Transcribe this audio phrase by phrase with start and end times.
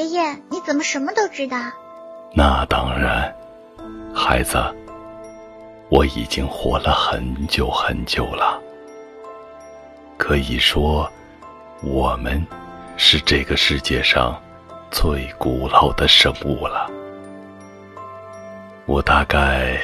[0.00, 1.58] 爷爷，你怎么什么都知道？
[2.32, 3.34] 那当然，
[4.14, 4.56] 孩子，
[5.90, 8.58] 我已经活了很久很久了。
[10.16, 11.06] 可以说，
[11.82, 12.42] 我们
[12.96, 14.40] 是这个世界上
[14.90, 16.90] 最古老的生物了。
[18.86, 19.78] 我大概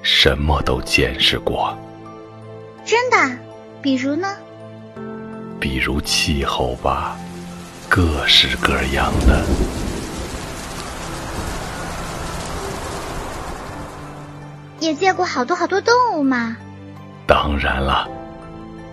[0.00, 1.76] 什么都见识过。
[2.86, 3.16] 真的？
[3.82, 4.34] 比如呢？
[5.60, 7.18] 比如气候吧，
[7.96, 9.42] 各式各样的。
[14.80, 16.54] 也见过好多好多动物嘛？
[17.26, 18.06] 当然了。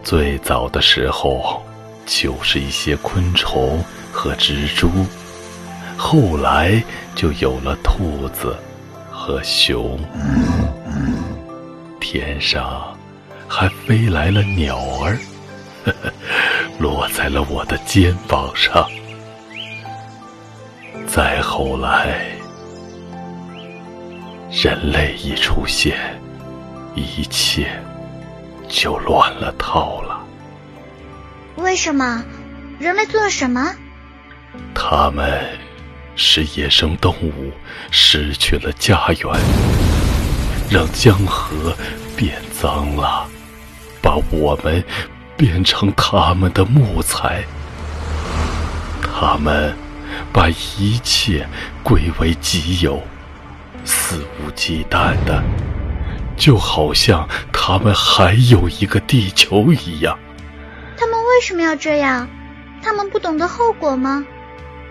[0.06, 1.62] 最早的时候，
[2.06, 4.90] 就是一些昆虫和蜘蛛，
[5.98, 6.82] 后来
[7.14, 8.56] 就有了兔子
[9.12, 10.00] 和熊，
[12.00, 12.98] 天上
[13.50, 15.20] 还飞来了鸟儿，
[16.80, 18.88] 落在了我的肩膀上。
[21.08, 22.26] 再后来，
[24.52, 25.98] 人类一出现，
[26.96, 27.70] 一切。
[28.70, 30.20] 就乱了套了。
[31.58, 32.24] 为什么？
[32.80, 33.72] 人类做了什么？
[34.74, 35.46] 他们
[36.16, 37.52] 使野生动物
[37.92, 39.40] 失去了家园，
[40.72, 41.76] 让江河
[42.18, 43.28] 变脏了，
[44.02, 44.84] 把我们
[45.38, 47.44] 变成他们的木材。
[49.02, 49.76] 他们
[50.32, 51.48] 把一切
[51.84, 53.02] 归为己有，
[53.86, 55.44] 肆无忌惮的。
[56.36, 60.18] 就好像他们还有一个地球一样。
[60.98, 62.28] 他们为什么要这样？
[62.82, 64.26] 他们不懂得后果吗？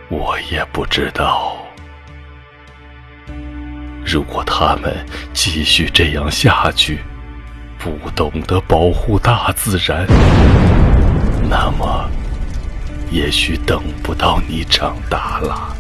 [0.09, 1.57] 我也不知道。
[4.05, 7.01] 如果他们继续这样下去，
[7.83, 10.07] 不懂得保护大自然，
[11.51, 12.09] 那么
[13.11, 15.77] 也许等不到你长大了。